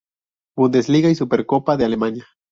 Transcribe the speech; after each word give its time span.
Bundesliga 0.57 1.11
y 1.11 1.13
Supercopa 1.13 1.77
de 1.77 1.85
Alemania. 1.85 2.25